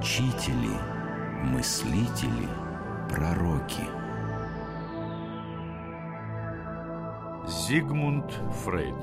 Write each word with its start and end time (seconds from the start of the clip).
учители, 0.00 0.78
мыслители, 1.44 2.48
пророки. 3.10 3.84
Зигмунд 7.46 8.32
Фрейд 8.64 8.94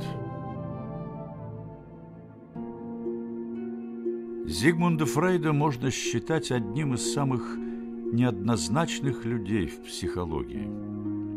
Зигмунда 4.48 5.06
Фрейда 5.06 5.54
можно 5.54 5.92
считать 5.92 6.52
одним 6.52 6.96
из 6.96 7.14
самых 7.14 7.44
неоднозначных 7.58 9.24
людей 9.24 9.68
в 9.68 9.84
психологии. 9.84 10.68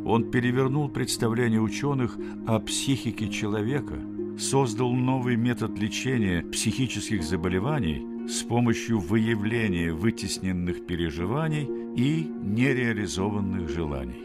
Он 0.07 0.31
перевернул 0.31 0.89
представление 0.89 1.61
ученых 1.61 2.17
о 2.47 2.61
психике 2.61 3.29
человека, 3.29 3.99
создал 4.39 4.93
новый 4.93 5.37
метод 5.37 5.79
лечения 5.79 6.43
психических 6.45 7.23
заболеваний 7.23 8.10
с 8.31 8.43
помощью 8.45 9.01
выявления 9.01 9.93
вытесненных 9.93 10.87
переживаний 10.87 11.69
и 11.97 12.23
нереализованных 12.23 13.69
желаний. 13.69 14.25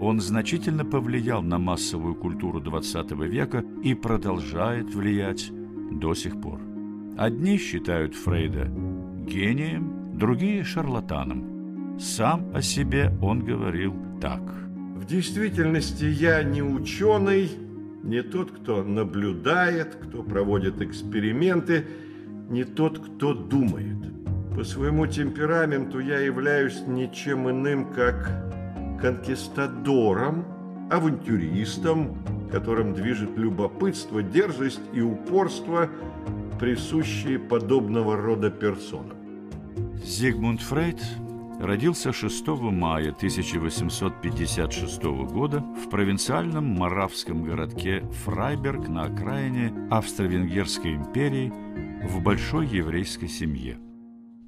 Он 0.00 0.20
значительно 0.20 0.84
повлиял 0.84 1.42
на 1.42 1.58
массовую 1.58 2.16
культуру 2.16 2.60
XX 2.60 3.26
века 3.28 3.64
и 3.84 3.94
продолжает 3.94 4.92
влиять 4.92 5.50
до 5.92 6.14
сих 6.14 6.40
пор. 6.40 6.60
Одни 7.16 7.58
считают 7.58 8.14
Фрейда 8.16 8.70
гением, 9.26 10.18
другие– 10.18 10.64
шарлатаном. 10.64 11.96
Сам 12.00 12.50
о 12.54 12.60
себе 12.60 13.12
он 13.22 13.44
говорил 13.44 13.94
так. 14.20 14.42
В 14.96 15.04
действительности 15.04 16.04
я 16.04 16.42
не 16.42 16.62
ученый, 16.62 17.50
не 18.02 18.22
тот, 18.22 18.50
кто 18.50 18.82
наблюдает, 18.82 19.94
кто 19.94 20.22
проводит 20.22 20.80
эксперименты, 20.80 21.84
не 22.48 22.64
тот, 22.64 22.98
кто 22.98 23.34
думает. 23.34 23.96
По 24.54 24.64
своему 24.64 25.06
темпераменту 25.06 26.00
я 26.00 26.18
являюсь 26.18 26.82
ничем 26.86 27.48
иным, 27.48 27.92
как 27.92 28.30
конкистадором, 29.00 30.44
авантюристом, 30.90 32.18
которым 32.50 32.94
движет 32.94 33.36
любопытство, 33.36 34.22
дерзость 34.22 34.80
и 34.92 35.00
упорство– 35.00 35.88
присущие 36.58 37.38
подобного 37.38 38.16
рода 38.16 38.50
персонам. 38.50 39.16
Зигмунд 40.04 40.60
Фрейд 40.62 41.00
родился 41.60 42.12
6 42.12 42.46
мая 42.48 43.10
1856 43.10 45.02
года 45.30 45.60
в 45.60 45.88
провинциальном 45.88 46.64
маравском 46.64 47.44
городке 47.44 48.02
Фрайберг 48.24 48.88
на 48.88 49.04
окраине 49.04 49.72
Австро-Венгерской 49.90 50.94
империи 50.94 51.52
в 52.04 52.22
большой 52.22 52.66
еврейской 52.68 53.28
семье. 53.28 53.78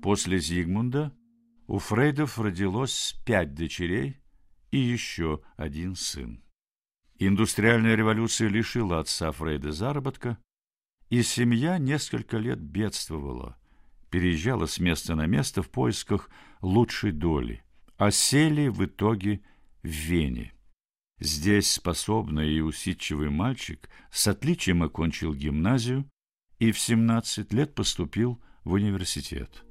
После 0.02 0.38
Зигмунда 0.38 1.12
у 1.66 1.78
Фрейдов 1.78 2.38
родилось 2.38 3.16
пять 3.26 3.54
дочерей 3.54 4.18
и 4.70 4.78
еще 4.78 5.42
один 5.56 5.96
сын. 5.96 6.42
Индустриальная 7.18 7.96
революция 7.96 8.48
лишила 8.48 9.00
отца 9.00 9.32
Фрейда 9.32 9.72
заработка, 9.72 10.38
и 11.10 11.22
семья 11.22 11.78
несколько 11.78 12.38
лет 12.38 12.60
бедствовала, 12.60 13.58
переезжала 14.10 14.66
с 14.66 14.78
места 14.78 15.14
на 15.14 15.26
место 15.26 15.62
в 15.62 15.70
поисках 15.70 16.30
лучшей 16.62 17.12
доли, 17.12 17.62
а 17.96 18.10
сели 18.10 18.68
в 18.68 18.84
итоге 18.84 19.42
в 19.82 19.88
Вене. 19.88 20.54
Здесь 21.18 21.72
способный 21.72 22.54
и 22.54 22.60
усидчивый 22.60 23.28
мальчик 23.28 23.90
с 24.10 24.26
отличием 24.28 24.82
окончил 24.82 25.34
гимназию 25.34 26.08
и 26.60 26.70
в 26.70 26.78
17 26.78 27.52
лет 27.52 27.74
поступил 27.74 28.38
в 28.62 28.74
университет. 28.74 29.64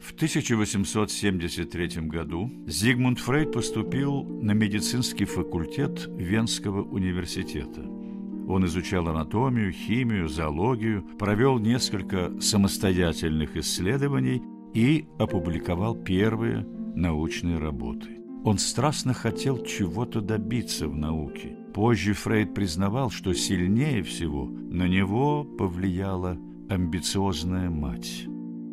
В 0.00 0.14
1873 0.14 1.88
году 2.02 2.50
Зигмунд 2.66 3.18
Фрейд 3.18 3.52
поступил 3.52 4.24
на 4.24 4.52
медицинский 4.52 5.26
факультет 5.26 6.06
Венского 6.06 6.82
университета– 6.82 7.82
он 8.48 8.64
изучал 8.66 9.08
анатомию, 9.08 9.72
химию, 9.72 10.28
зоологию, 10.28 11.02
провел 11.18 11.58
несколько 11.58 12.32
самостоятельных 12.40 13.56
исследований 13.56 14.40
и 14.72 15.06
опубликовал 15.18 15.96
первые 15.96 16.64
научные 16.94 17.58
работы. 17.58 18.20
Он 18.44 18.58
страстно 18.58 19.14
хотел 19.14 19.64
чего-то 19.64 20.20
добиться 20.20 20.86
в 20.86 20.94
науке. 20.94 21.56
Позже 21.76 22.14
Фрейд 22.14 22.54
признавал, 22.54 23.10
что 23.10 23.34
сильнее 23.34 24.02
всего 24.02 24.46
на 24.46 24.88
него 24.88 25.44
повлияла 25.44 26.38
амбициозная 26.70 27.68
мать. 27.68 28.24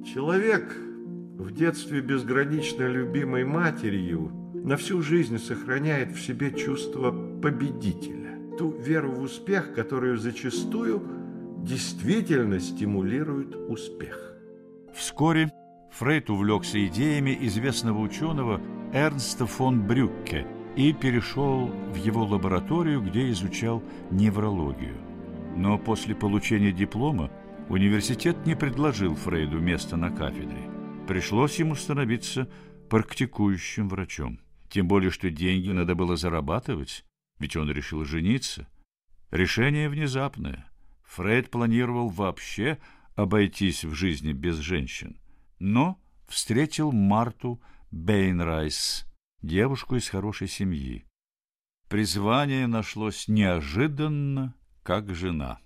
Человек 0.05 0.73
в 1.37 1.51
детстве 1.51 1.99
безгранично 1.99 2.87
любимой 2.87 3.43
матерью 3.43 4.31
на 4.53 4.77
всю 4.77 5.01
жизнь 5.01 5.37
сохраняет 5.37 6.13
в 6.13 6.25
себе 6.25 6.53
чувство 6.53 7.11
победителя 7.41 8.39
ту 8.57 8.71
веру 8.71 9.11
в 9.11 9.23
успех, 9.23 9.73
которую 9.73 10.17
зачастую 10.17 11.03
действительно 11.57 12.61
стимулирует 12.61 13.53
успех. 13.67 14.33
Вскоре 14.95 15.51
Фрейд 15.91 16.29
увлекся 16.29 16.87
идеями 16.87 17.37
известного 17.41 17.99
ученого 17.99 18.61
Эрнста 18.93 19.45
фон 19.45 19.85
Брюкке 19.85 20.47
и 20.75 20.93
перешел 20.93 21.67
в 21.67 21.95
его 21.95 22.25
лабораторию, 22.25 23.01
где 23.01 23.29
изучал 23.31 23.83
неврологию. 24.11 24.97
Но 25.55 25.77
после 25.77 26.15
получения 26.15 26.71
диплома 26.71 27.29
университет 27.69 28.45
не 28.45 28.55
предложил 28.55 29.15
Фрейду 29.15 29.59
место 29.59 29.97
на 29.97 30.09
кафедре. 30.09 30.69
Пришлось 31.07 31.59
ему 31.59 31.75
становиться 31.75 32.49
практикующим 32.89 33.89
врачом. 33.89 34.39
Тем 34.69 34.87
более, 34.87 35.11
что 35.11 35.29
деньги 35.29 35.69
надо 35.69 35.93
было 35.95 36.15
зарабатывать, 36.15 37.05
ведь 37.39 37.55
он 37.55 37.69
решил 37.69 38.03
жениться. 38.05 38.67
Решение 39.29 39.89
внезапное. 39.89 40.65
Фрейд 41.03 41.51
планировал 41.51 42.09
вообще 42.09 42.79
обойтись 43.15 43.83
в 43.83 43.93
жизни 43.93 44.33
без 44.33 44.57
женщин, 44.57 45.19
но 45.59 45.99
встретил 46.27 46.91
Марту 46.91 47.61
Бернайс, 47.91 49.05
девушку 49.43 49.95
из 49.95 50.09
хорошей 50.09 50.47
семьи. 50.47 51.05
Призвание 51.89 52.65
нашлось 52.65 53.27
неожиданно, 53.27 54.55
как 54.81 55.13
жена. 55.13 55.59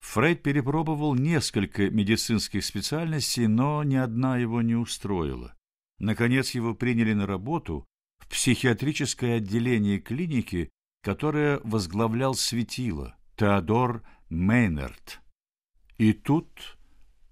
Фрейд 0.00 0.42
перепробовал 0.42 1.14
несколько 1.14 1.88
медицинских 1.90 2.64
специальностей, 2.64 3.46
но 3.46 3.82
ни 3.84 3.96
одна 3.96 4.36
его 4.36 4.60
не 4.60 4.74
устроила. 4.74 5.54
Наконец 5.98 6.50
его 6.50 6.74
приняли 6.74 7.14
на 7.14 7.26
работу 7.26 7.86
в 8.18 8.28
психиатрическое 8.28 9.38
отделение 9.38 9.98
клиники 9.98 10.70
которое 11.02 11.60
возглавлял 11.64 12.34
светило 12.34 13.16
Теодор 13.36 14.02
Мейнерт. 14.28 15.20
И 15.98 16.12
тут 16.12 16.78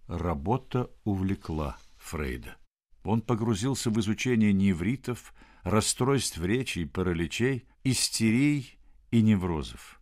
работа 0.06 0.91
увлекла 1.04 1.78
Фрейда. 1.98 2.56
Он 3.04 3.20
погрузился 3.20 3.91
в 3.91 4.00
изучение 4.00 4.53
невритов, 4.53 5.34
расстройств 5.62 6.38
речи 6.41 6.80
и 6.80 6.84
параличей, 6.84 7.66
истерий 7.84 8.78
и 9.10 9.22
неврозов. 9.22 10.00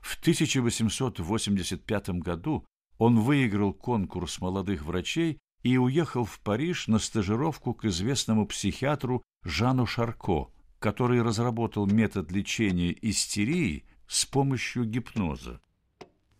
В 0.00 0.18
1885 0.20 2.10
году 2.10 2.66
он 2.98 3.20
выиграл 3.20 3.72
конкурс 3.72 4.40
молодых 4.40 4.84
врачей 4.84 5.38
и 5.62 5.76
уехал 5.76 6.24
в 6.24 6.40
Париж 6.40 6.88
на 6.88 6.98
стажировку 6.98 7.74
к 7.74 7.84
известному 7.84 8.46
психиатру 8.46 9.22
Жану 9.44 9.86
Шарко– 9.86 10.50
который 10.78 11.22
разработал 11.22 11.86
метод 11.86 12.30
лечения 12.30 12.96
истерии 13.02 13.84
с 14.06 14.24
помощью 14.24 14.84
гипноза. 14.84 15.60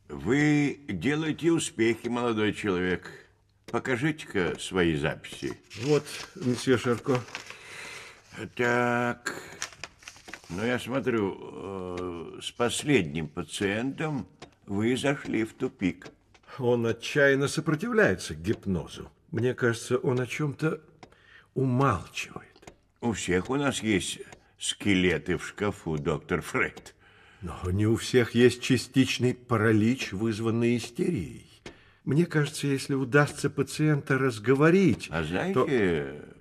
Вы 0.08 0.80
делаете 0.88 1.52
успехи, 1.52 2.08
молодой 2.08 2.54
человек. 2.54 3.10
Покажите-ка 3.70 4.58
свои 4.58 4.96
записи. 4.96 5.60
Вот, 5.82 6.04
месье 6.36 6.78
Шарко. 6.78 7.20
Так, 8.46 9.34
ну 10.48 10.64
я 10.64 10.78
смотрю, 10.78 11.36
э, 11.40 12.40
с 12.40 12.52
последним 12.52 13.26
пациентом 13.26 14.28
вы 14.66 14.96
зашли 14.96 15.44
в 15.44 15.54
тупик. 15.54 16.08
Он 16.58 16.86
отчаянно 16.86 17.48
сопротивляется 17.48 18.34
гипнозу. 18.34 19.10
Мне 19.32 19.54
кажется, 19.54 19.98
он 19.98 20.20
о 20.20 20.26
чем-то 20.26 20.80
умалчивает. 21.54 22.72
У 23.00 23.12
всех 23.12 23.50
у 23.50 23.56
нас 23.56 23.82
есть 23.82 24.20
скелеты 24.58 25.36
в 25.36 25.46
шкафу, 25.46 25.98
доктор 25.98 26.40
Фрейд. 26.40 26.94
Но 27.42 27.58
не 27.70 27.86
у 27.86 27.96
всех 27.96 28.34
есть 28.34 28.62
частичный 28.62 29.34
паралич, 29.34 30.12
вызванный 30.12 30.76
истерией. 30.76 31.46
Мне 32.04 32.24
кажется, 32.26 32.66
если 32.66 32.94
удастся 32.94 33.50
пациента 33.50 34.16
разговорить... 34.16 35.08
А 35.10 35.24
знаете, 35.24 35.54
то... 35.54 36.37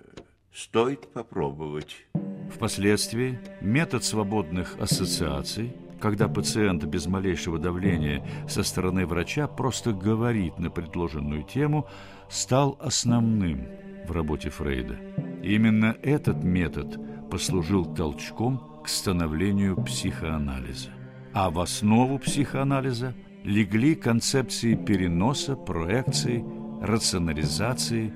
стоит 0.52 1.12
попробовать. 1.12 2.06
Впоследствии 2.54 3.38
метод 3.60 4.04
свободных 4.04 4.76
ассоциаций, 4.78 5.74
когда 6.00 6.28
пациент 6.28 6.84
без 6.84 7.06
малейшего 7.06 7.58
давления 7.58 8.24
со 8.48 8.62
стороны 8.62 9.06
врача 9.06 9.46
просто 9.46 9.92
говорит 9.92 10.58
на 10.58 10.70
предложенную 10.70 11.42
тему, 11.42 11.86
стал 12.28 12.78
основным 12.80 13.66
в 14.06 14.12
работе 14.12 14.48
Фрейда. 14.48 14.96
Именно 15.42 15.96
этот 16.02 16.42
метод 16.42 16.98
послужил 17.30 17.84
толчком 17.94 18.80
к 18.82 18.88
становлению 18.88 19.76
психоанализа. 19.82 20.90
А 21.34 21.50
в 21.50 21.60
основу 21.60 22.18
психоанализа 22.18 23.14
легли 23.44 23.94
концепции 23.94 24.74
переноса, 24.74 25.56
проекции, 25.56 26.44
рационализации 26.80 28.12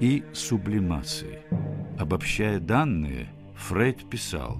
и 0.00 0.24
сублимации. 0.32 1.40
Обобщая 1.98 2.58
данные, 2.60 3.28
Фрейд 3.56 4.08
писал 4.10 4.58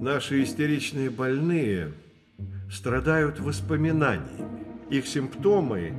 Наши 0.00 0.42
истеричные 0.42 1.10
больные 1.10 1.92
страдают 2.68 3.38
воспоминаниями. 3.38 4.48
Их 4.90 5.06
симптомы 5.06 5.94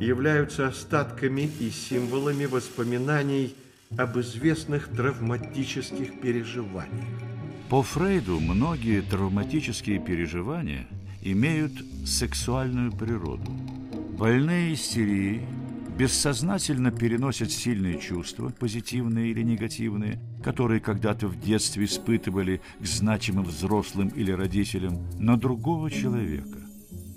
являются 0.00 0.66
остатками 0.66 1.48
и 1.60 1.70
символами 1.70 2.46
воспоминаний 2.46 3.54
об 3.96 4.18
известных 4.18 4.88
травматических 4.88 6.20
переживаниях. 6.20 7.06
По 7.70 7.82
Фрейду 7.82 8.40
многие 8.40 9.02
травматические 9.02 10.00
переживания 10.00 10.88
имеют 11.22 11.72
сексуальную 12.04 12.90
природу. 12.90 13.52
Больные 14.18 14.74
истерии 14.74 15.46
бессознательно 15.96 16.90
переносят 16.90 17.50
сильные 17.50 17.98
чувства, 18.00 18.52
позитивные 18.58 19.30
или 19.30 19.42
негативные, 19.42 20.20
которые 20.42 20.80
когда-то 20.80 21.28
в 21.28 21.40
детстве 21.40 21.84
испытывали 21.84 22.60
к 22.80 22.86
значимым 22.86 23.44
взрослым 23.44 24.08
или 24.08 24.32
родителям, 24.32 24.98
на 25.18 25.36
другого 25.36 25.90
человека. 25.90 26.58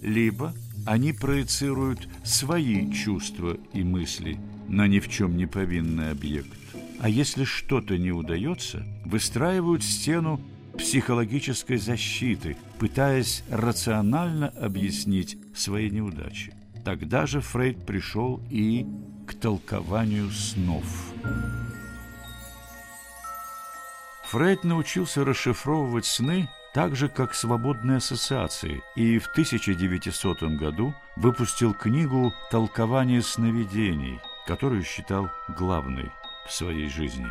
Либо 0.01 0.53
они 0.85 1.11
проецируют 1.11 2.07
свои 2.23 2.91
чувства 2.91 3.57
и 3.73 3.83
мысли 3.83 4.39
на 4.67 4.87
ни 4.87 4.99
в 4.99 5.09
чем 5.09 5.37
не 5.37 5.45
повинный 5.45 6.11
объект. 6.11 6.49
А 6.99 7.09
если 7.09 7.43
что-то 7.43 7.97
не 7.97 8.11
удается, 8.11 8.85
выстраивают 9.05 9.83
стену 9.83 10.41
психологической 10.77 11.77
защиты, 11.77 12.57
пытаясь 12.79 13.43
рационально 13.49 14.49
объяснить 14.49 15.37
свои 15.55 15.89
неудачи. 15.89 16.53
Тогда 16.87 17.25
же 17.25 17.41
Фрейд 17.41 17.85
пришел 17.85 18.41
и 18.49 18.85
к 19.27 19.33
толкованию 19.33 20.31
снов. 20.31 20.85
Фрейд 24.27 24.63
научился 24.63 25.25
расшифровывать 25.25 26.05
сны 26.05 26.47
так 26.73 26.95
же, 26.95 27.09
как 27.09 27.33
свободные 27.33 27.97
ассоциации, 27.97 28.81
и 28.95 29.19
в 29.19 29.27
1900 29.27 30.43
году 30.57 30.93
выпустил 31.17 31.73
книгу 31.73 32.33
«Толкование 32.51 33.21
сновидений», 33.21 34.21
которую 34.45 34.83
считал 34.83 35.29
главной 35.57 36.09
в 36.47 36.53
своей 36.53 36.87
жизни. 36.87 37.27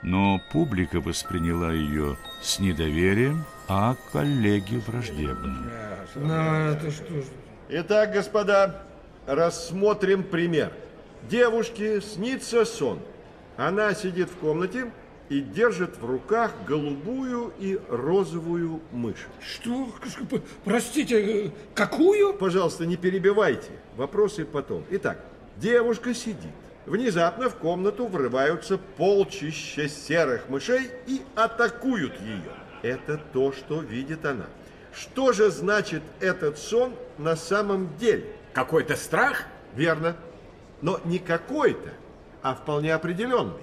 Но 0.00 0.40
публика 0.50 1.02
восприняла 1.02 1.74
ее 1.74 2.16
с 2.40 2.58
недоверием, 2.58 3.44
а 3.68 3.96
коллеги 4.12 4.76
враждебно. 4.86 5.70
Ну, 6.14 6.32
это 6.32 6.90
что 6.90 7.20
ж... 7.20 7.26
Итак, 7.70 8.12
господа, 8.12 8.82
рассмотрим 9.26 10.22
пример. 10.22 10.72
Девушке 11.28 12.00
снится 12.00 12.64
сон. 12.64 12.98
Она 13.58 13.92
сидит 13.92 14.30
в 14.30 14.36
комнате 14.36 14.90
и 15.28 15.42
держит 15.42 15.98
в 15.98 16.06
руках 16.06 16.52
голубую 16.66 17.52
и 17.58 17.78
розовую 17.90 18.80
мышь. 18.90 19.26
Что? 19.38 19.88
Простите, 20.64 21.52
какую? 21.74 22.32
Пожалуйста, 22.32 22.86
не 22.86 22.96
перебивайте. 22.96 23.68
Вопросы 23.96 24.46
потом. 24.46 24.82
Итак, 24.88 25.22
девушка 25.58 26.14
сидит. 26.14 26.54
Внезапно 26.86 27.50
в 27.50 27.56
комнату 27.56 28.06
врываются 28.06 28.78
полчища 28.78 29.90
серых 29.90 30.48
мышей 30.48 30.88
и 31.06 31.20
атакуют 31.34 32.18
ее. 32.22 32.50
Это 32.80 33.20
то, 33.34 33.52
что 33.52 33.82
видит 33.82 34.24
она. 34.24 34.46
Что 34.92 35.32
же 35.32 35.50
значит 35.50 36.02
этот 36.20 36.58
сон 36.58 36.94
на 37.18 37.36
самом 37.36 37.96
деле? 37.98 38.24
Какой-то 38.52 38.96
страх? 38.96 39.44
Верно. 39.74 40.16
Но 40.82 41.00
не 41.04 41.18
какой-то, 41.18 41.90
а 42.42 42.54
вполне 42.54 42.94
определенный. 42.94 43.60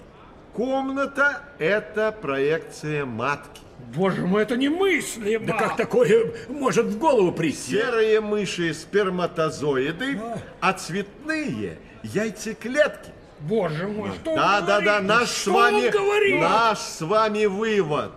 Комната– 0.54 1.42
это 1.60 2.12
проекция 2.12 3.06
матки. 3.06 3.62
Боже 3.94 4.25
мой, 4.25 4.44
это 4.44 4.56
немыслимо! 4.56 5.45
Да 5.48 5.54
как 5.54 5.75
такое 5.75 6.33
может 6.48 6.86
в 6.86 6.98
голову 6.98 7.31
прийти? 7.33 7.74
Серые 7.75 8.21
мыши– 8.21 8.74
сперматозоиды, 8.74 10.19
а 10.62 10.74
цветные– 10.74 11.78
яйцеклетки. 12.04 13.12
Боже 13.42 13.88
мой, 13.88 14.12
что 14.21 14.33
Да, 14.36 14.60
он 14.60 14.66
да, 14.66 14.80
да, 14.80 14.81
говорит? 15.01 15.07
наш 15.10 15.30
что 15.30 15.51
с 15.51 15.54
вами, 15.54 15.86
он 15.86 15.92
говорит? 15.92 16.42
наш 16.42 16.80
с 16.80 17.01
вами 17.01 17.45
вывод. 17.45 18.12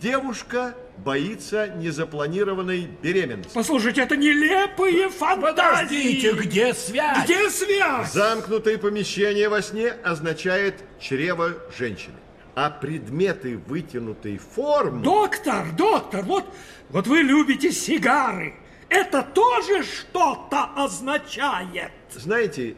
Девушка 0.00 0.74
боится 0.98 1.68
незапланированной 1.68 2.88
беременности. 3.02 3.52
Послушайте, 3.54 4.02
это 4.02 4.16
нелепые 4.16 5.08
фантазии! 5.08 6.20
Подождите, 6.20 6.32
где 6.32 6.74
связь? 6.74 7.24
Где 7.24 7.50
связь? 7.50 8.12
Замкнутое 8.12 8.78
помещение 8.78 9.48
во 9.48 9.62
сне 9.62 9.90
означает 9.90 10.76
чрево 11.00 11.54
женщины. 11.76 12.14
А 12.54 12.70
предметы 12.70 13.56
вытянутой 13.56 14.38
формы... 14.38 15.02
Доктор, 15.02 15.72
доктор, 15.72 16.22
вот, 16.22 16.44
вот 16.90 17.06
вы 17.06 17.18
любите 17.22 17.72
сигары. 17.72 18.54
Это 18.88 19.22
тоже 19.22 19.84
что-то 19.84 20.64
означает. 20.76 21.92
Знаете, 22.14 22.76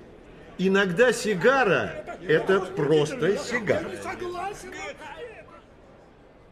иногда 0.58 1.12
сигара– 1.12 2.04
это 2.28 2.60
просто 2.60 3.36
сигара. 3.36 3.90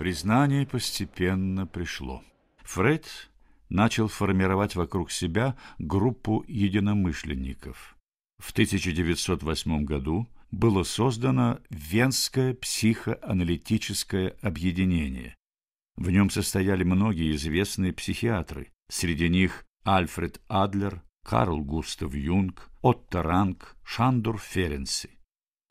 Признание 0.02 0.66
постепенно 0.66 1.64
пришло. 1.64 2.24
Фред 2.64 3.30
начал 3.68 4.08
формировать 4.08 4.74
вокруг 4.74 5.12
себя 5.12 5.56
группу 5.78 6.44
единомышленников. 6.48 7.96
В 8.40 8.50
1908 8.50 9.84
году 9.84 10.26
было 10.50 10.82
создано 10.82 11.60
Венское 11.70 12.52
психоаналитическое 12.54 14.34
объединение. 14.42 15.36
В 15.94 16.10
нем 16.10 16.30
состояли 16.30 16.82
многие 16.82 17.36
известные 17.36 17.92
психиатры, 17.92 18.72
среди 18.90 19.28
них 19.28 19.64
Альфред 19.84 20.40
Адлер, 20.48 21.04
Карл 21.24 21.60
Густав 21.60 22.12
Юнг, 22.12 22.72
Отто 22.80 23.22
Ранг, 23.22 23.76
Шандор 23.84 24.40
Ференси. 24.40 25.10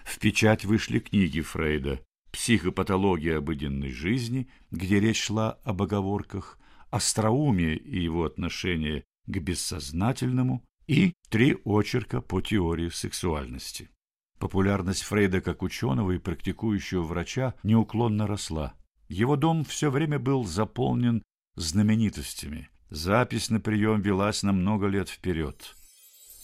В 0.06 0.20
печать 0.20 0.64
вышли 0.64 1.00
книги 1.00 1.42
Фрейда 1.42 2.00
«Психопатология 2.32 3.38
обыденной 3.38 3.92
жизни», 3.92 4.50
где 4.72 5.00
речь 5.00 5.22
шла 5.22 5.60
об 5.64 5.82
оговорках, 5.82 6.58
«Остроумие 6.90 7.78
и 7.78 8.02
его 8.02 8.26
отношение 8.26 9.04
к 9.26 9.38
бессознательному» 9.38 10.64
и 10.88 11.14
три 11.30 11.58
очерка 11.64 12.22
по 12.22 12.42
теории 12.42 12.90
сексуальности. 12.90 13.90
Популярность 14.40 15.04
Фрейда 15.04 15.40
как 15.40 15.62
ученого 15.62 16.12
и 16.12 16.18
практикующего 16.18 17.04
врача 17.04 17.54
неуклонно 17.64 18.28
росла. 18.28 18.74
Его 19.08 19.36
дом 19.36 19.64
все 19.64 19.90
время 19.90 20.20
был 20.20 20.44
заполнен 20.44 21.24
знаменитостями. 21.56 22.70
Запись 22.90 23.50
на 23.50 23.60
прием 23.60 24.02
велась 24.02 24.44
на 24.44 24.52
много 24.52 24.88
лет 24.88 25.10
вперед. 25.10 25.76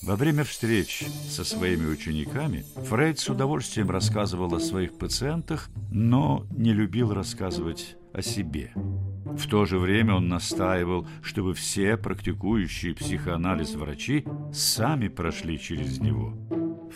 Во 0.03 0.15
время 0.15 0.43
встреч 0.43 1.05
со 1.27 1.43
своими 1.43 1.87
учениками 1.87 2.63
Фрейд 2.75 3.19
с 3.19 3.29
удовольствием 3.29 3.89
рассказывал 3.89 4.53
о 4.53 4.59
своих 4.59 4.93
пациентах, 4.93 5.69
но 5.91 6.45
не 6.51 6.71
любил 6.71 7.13
рассказывать 7.13 7.97
о 8.13 8.21
себе. 8.21 8.71
В 8.75 9.47
то 9.47 9.65
же 9.65 9.79
время 9.79 10.13
он 10.13 10.27
настаивал, 10.27 11.07
чтобы 11.23 11.55
все 11.55 11.97
практикующие 11.97 12.93
психоанализ 12.93 13.73
врачи 13.73 14.23
сами 14.53 15.07
прошли 15.07 15.59
через 15.59 15.99
него. 15.99 16.33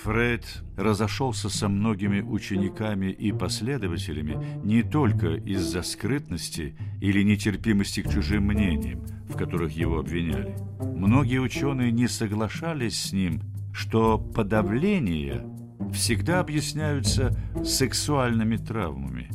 Фрейд 0.03 0.63
разошелся 0.77 1.49
со 1.49 1.67
многими 1.67 2.21
учениками 2.21 3.11
и 3.11 3.31
последователями 3.31 4.61
не 4.63 4.83
только 4.83 5.35
из-за 5.35 5.81
скрытности 5.81 6.75
или 7.01 7.23
нетерпимости 7.23 8.03
к 8.03 8.11
чужим 8.11 8.43
мнениям, 8.45 9.05
в 9.27 9.35
которых 9.35 9.71
его 9.71 9.99
обвиняли. 9.99 10.55
Многие 10.81 11.39
ученые 11.39 11.91
не 11.91 12.07
соглашались 12.07 13.01
с 13.01 13.13
ним, 13.13 13.41
что 13.73 14.17
подавления 14.17 15.45
всегда 15.93 16.39
объясняются 16.39 17.35
сексуальными 17.63 18.57
травмами. 18.57 19.29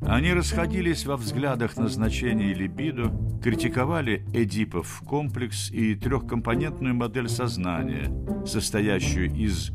Они 0.00 0.32
расходились 0.32 1.06
во 1.06 1.16
взглядах 1.16 1.76
на 1.76 1.88
значение 1.88 2.54
либидо, 2.54 3.12
критиковали 3.42 4.24
Эдипов 4.32 5.02
комплекс 5.04 5.70
и 5.70 5.94
трехкомпонентную 5.96 6.94
модель 6.94 7.28
сознания, 7.28 8.10
состоящую 8.46 9.34
из 9.34 9.72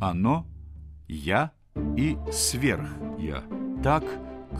«оно», 0.00 0.46
«я» 1.08 1.52
и 1.96 2.16
«сверх-я». 2.30 3.42
Так 3.82 4.04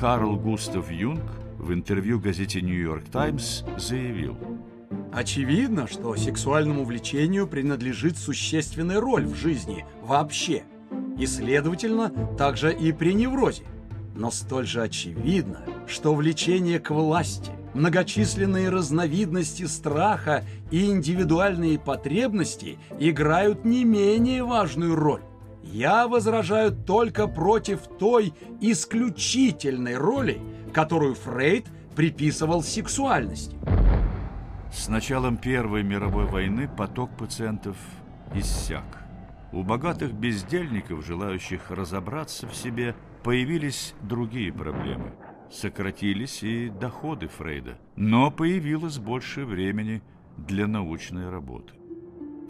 Карл 0.00 0.36
Густав 0.36 0.90
Юнг 0.90 1.22
в 1.58 1.72
интервью 1.72 2.18
газете 2.18 2.62
«Нью-Йорк 2.62 3.04
Таймс» 3.10 3.62
заявил 3.76 4.36
Очевидно, 5.12 5.86
что 5.86 6.16
сексуальному 6.16 6.84
влечению 6.84 7.46
принадлежит 7.46 8.16
существенная 8.16 8.98
роль 8.98 9.26
в 9.26 9.34
жизни 9.34 9.84
вообще. 10.02 10.62
и, 11.18 11.26
следовательно, 11.26 12.10
также 12.38 12.72
и 12.72 12.90
при 12.92 13.12
неврозе. 13.12 13.64
Но 14.14 14.30
столь 14.30 14.66
же 14.66 14.82
очевидно, 14.82 15.60
что 15.86 16.14
влечение 16.14 16.80
к 16.80 16.90
власти, 16.90 17.52
многочисленные 17.74 18.70
разновидности 18.70 19.66
страха 19.66 20.44
и 20.70 20.86
индивидуальные 20.86 21.78
потребности 21.78 22.78
играют 22.98 23.64
не 23.64 23.84
менее 23.84 24.44
важную 24.44 24.96
роль. 24.96 25.22
Я 25.62 26.08
возражаю 26.08 26.72
только 26.72 27.26
против 27.26 27.80
той 27.98 28.32
исключительной 28.60 29.96
роли, 29.96 30.40
которую 30.72 31.14
Фрейд 31.14 31.66
приписывал 31.94 32.62
сексуальности. 32.62 33.56
С 34.72 34.88
началом 34.88 35.36
Первой 35.36 35.82
мировой 35.82 36.24
войны 36.24 36.66
поток 36.66 37.10
пациентов 37.16 37.76
иссяк. 38.34 39.04
У 39.52 39.62
богатых 39.62 40.14
бездельников, 40.14 41.04
желающих 41.04 41.70
разобраться 41.70 42.48
в 42.48 42.56
себе, 42.56 42.96
появились 43.22 43.94
другие 44.00 44.50
проблемы. 44.50 45.12
Сократились 45.50 46.42
и 46.42 46.70
доходы 46.70 47.28
Фрейда, 47.28 47.76
но 47.96 48.30
появилось 48.30 48.96
больше 48.96 49.44
времени 49.44 50.02
для 50.38 50.66
научной 50.66 51.28
работы. 51.28 51.74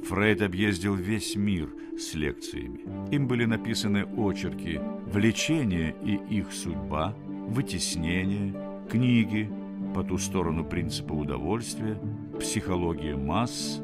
Фрейд 0.08 0.42
объездил 0.42 0.94
весь 0.94 1.34
мир 1.34 1.70
с 1.98 2.14
лекциями. 2.14 3.10
Им 3.12 3.26
были 3.26 3.46
написаны 3.46 4.04
очерки 4.04 4.80
«Влечение 5.06 5.96
и 6.04 6.14
их 6.38 6.52
судьба», 6.52 7.14
«Вытеснение», 7.48 8.54
книги 8.88 9.50
«По 9.94 10.02
ту 10.02 10.18
сторону 10.18 10.64
принципа 10.64 11.12
удовольствия», 11.12 11.98
«Психология 12.40 13.16
масс», 13.16 13.82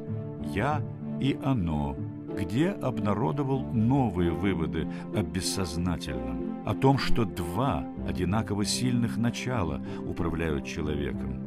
«Я 0.54 0.82
и 1.20 1.38
оно», 1.42 1.96
где 2.38 2.70
обнародовал 2.70 3.60
новые 3.72 4.30
выводы 4.30 4.88
о 5.14 5.22
бессознательном, 5.22 6.62
о 6.64 6.74
том, 6.74 6.98
что 6.98 7.24
два 7.24 7.84
одинаково 8.06 8.64
сильных 8.64 9.16
начала 9.16 9.80
управляют 10.06 10.64
человеком. 10.64 11.42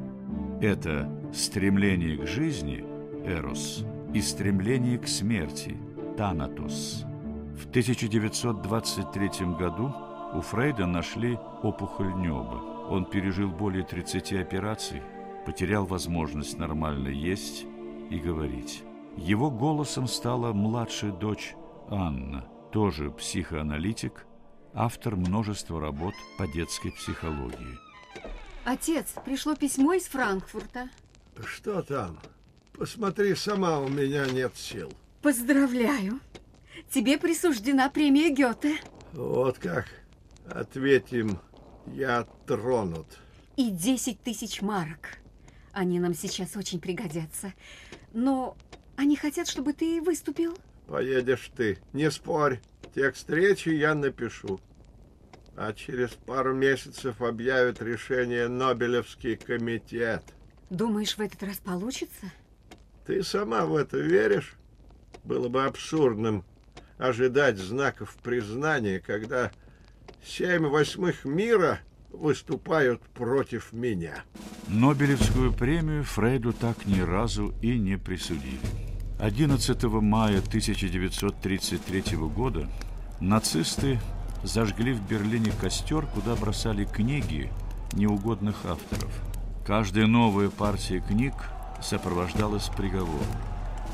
Это 0.62 1.10
стремление 1.34 2.18
к 2.18 2.28
жизни, 2.28 2.84
эрос, 3.26 3.86
и 4.14 4.22
стремление 4.22 4.98
к 4.98 5.08
смерти, 5.08 5.78
танатос. 6.18 7.06
В 7.58 7.70
1923 7.70 9.30
году 9.58 9.94
у 10.34 10.42
Фрейда 10.42 10.86
нашли 10.86 11.38
опухоль 11.64 12.14
неба. 12.16 12.62
Он 12.92 13.06
пережил 13.06 13.50
более 13.50 13.86
30 13.86 14.34
операций, 14.34 15.02
потерял 15.46 15.86
возможность 15.86 16.58
нормально 16.58 17.08
есть 17.08 17.66
и 18.10 18.20
говорить. 18.20 18.84
Его 19.16 19.50
голосом 19.50 20.08
стала 20.08 20.52
младшая 20.52 21.14
дочь 21.14 21.56
Анна, 21.90 22.44
тоже 22.74 23.10
психоаналитик, 23.10 24.26
автор 24.74 25.16
множества 25.16 25.80
работ 25.80 26.14
по 26.38 26.46
детской 26.48 26.92
психологии. 26.92 27.80
Отец, 28.66 29.14
пришло 29.24 29.56
письмо 29.56 29.94
из 29.94 30.08
Франкфурта. 30.08 30.90
Что 31.46 31.82
там? 31.84 32.20
Посмотри 32.74 33.36
сама, 33.36 33.80
у 33.80 33.88
меня 33.88 34.26
нет 34.26 34.58
сил. 34.58 34.92
Поздравляю. 35.22 36.20
Тебе 36.90 37.18
присуждена 37.18 37.90
премия 37.90 38.32
Гёте. 38.32 38.76
Вот 39.14 39.60
как? 39.60 39.86
Ответим, 40.46 41.40
я 41.88 42.28
тронут. 42.46 43.08
И 43.58 43.70
10 43.70 44.22
тысяч 44.22 44.62
марок. 44.62 45.18
Они 45.74 46.00
нам 46.00 46.14
сейчас 46.14 46.56
очень 46.56 46.80
пригодятся. 46.80 47.54
Но 48.14 48.58
они 48.98 49.16
хотят, 49.16 49.48
чтобы 49.48 49.74
ты 49.74 50.02
выступил. 50.02 50.58
Поедешь 50.88 51.52
ты, 51.56 51.78
не 51.94 52.12
спорь. 52.12 52.60
Текст 52.94 53.30
речи 53.30 53.70
я 53.70 53.96
напишу. 53.96 54.60
А 55.56 55.74
через 55.74 56.10
пару 56.12 56.54
месяцев 56.54 57.22
объявят 57.22 57.82
решение 57.82 58.48
Нобелевский 58.48 59.36
комитет. 59.36 60.24
Думаешь, 60.70 61.18
в 61.18 61.22
этот 61.22 61.44
раз 61.44 61.58
получится? 61.58 62.32
Ты 63.06 63.24
сама 63.24 63.66
в 63.66 63.76
это 63.76 63.98
веришь? 63.98 64.56
Было 65.24 65.50
бы 65.50 65.64
абсурдным 65.64 66.46
ожидать 66.98 67.58
знаков 67.58 68.16
признания, 68.22 69.00
когда 69.00 69.52
семь 70.26 70.68
восьмых 70.68 71.26
мира 71.26 71.80
выступают 72.12 73.02
против 73.10 73.74
меня. 73.74 74.24
Нобелевскую 74.68 75.54
премию 75.54 76.04
Фрейду 76.04 76.54
так 76.54 76.86
ни 76.86 77.00
разу 77.00 77.54
и 77.62 77.78
не 77.78 77.98
присудили. 77.98 78.60
11 79.20 79.84
мая 79.84 80.40
1933 80.40 82.18
года 82.18 82.68
нацисты 83.20 84.00
зажгли 84.44 84.94
в 84.94 85.08
Берлине 85.08 85.52
костер, 85.60 86.06
куда 86.08 86.36
бросали 86.36 86.86
книги 86.86 87.52
неугодных 87.94 88.66
авторов. 88.66 89.12
Каждая 89.66 90.08
новая 90.08 90.50
партия 90.50 91.00
книг 91.00 91.34
сопровождалась 91.82 92.70
приговором. 92.70 93.28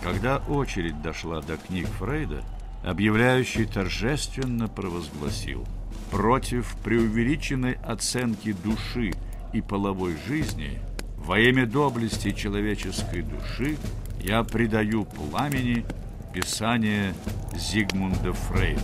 Когда 0.01 0.37
очередь 0.37 1.01
дошла 1.01 1.41
до 1.41 1.57
книг 1.57 1.87
Фрейда, 1.99 2.43
объявляющий 2.83 3.65
торжественно 3.65 4.67
провозгласил 4.67 5.65
«Против 6.11 6.75
преувеличенной 6.83 7.73
оценки 7.73 8.53
души 8.53 9.13
и 9.53 9.61
половой 9.61 10.15
жизни 10.27 10.79
во 11.17 11.39
имя 11.39 11.65
доблести 11.65 12.31
человеческой 12.31 13.21
души 13.21 13.77
я 14.21 14.43
предаю 14.43 15.05
пламени 15.05 15.85
писание 16.33 17.13
Зигмунда 17.55 18.33
Фрейда». 18.33 18.81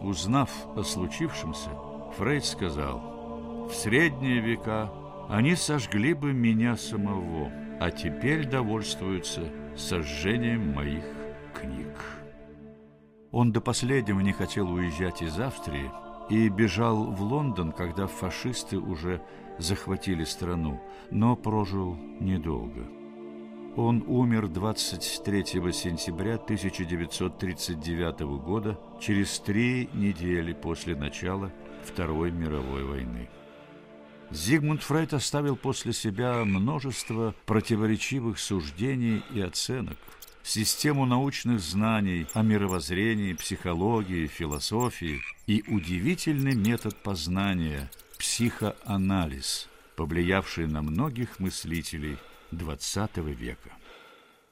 Узнав 0.00 0.50
о 0.76 0.82
случившемся, 0.82 1.70
Фрейд 2.18 2.44
сказал, 2.44 3.68
«В 3.68 3.74
средние 3.74 4.40
века 4.40 4.92
они 5.28 5.56
сожгли 5.56 6.14
бы 6.14 6.32
меня 6.32 6.76
самого, 6.76 7.50
а 7.80 7.90
теперь 7.90 8.46
довольствуются 8.46 9.42
сожжением 9.76 10.74
моих 10.74 11.04
книг». 11.58 12.23
Он 13.34 13.50
до 13.50 13.60
последнего 13.60 14.20
не 14.20 14.32
хотел 14.32 14.70
уезжать 14.70 15.20
из 15.20 15.40
Австрии 15.40 15.90
и 16.30 16.48
бежал 16.48 17.06
в 17.06 17.20
Лондон, 17.20 17.72
когда 17.72 18.06
фашисты 18.06 18.78
уже 18.78 19.20
захватили 19.58 20.22
страну, 20.22 20.80
но 21.10 21.34
прожил 21.34 21.96
недолго. 22.20 22.86
Он 23.74 24.04
умер 24.06 24.46
23 24.46 25.44
сентября 25.72 26.36
1939 26.36 28.20
года, 28.38 28.78
через 29.00 29.40
три 29.40 29.90
недели 29.94 30.52
после 30.52 30.94
начала 30.94 31.50
Второй 31.84 32.30
мировой 32.30 32.84
войны. 32.84 33.28
Зигмунд 34.30 34.84
Фрейд 34.84 35.12
оставил 35.12 35.56
после 35.56 35.92
себя 35.92 36.44
множество 36.44 37.34
противоречивых 37.46 38.38
суждений 38.38 39.24
и 39.34 39.40
оценок, 39.40 39.98
систему 40.44 41.06
научных 41.06 41.60
знаний 41.60 42.26
о 42.34 42.42
мировоззрении, 42.42 43.32
психологии, 43.32 44.26
философии 44.26 45.20
и 45.46 45.64
удивительный 45.66 46.54
метод 46.54 46.94
познания– 47.02 47.90
психоанализ, 48.18 49.68
повлиявший 49.96 50.66
на 50.66 50.82
многих 50.82 51.40
мыслителей– 51.40 52.18
XX 52.52 53.32
века. 53.34 53.70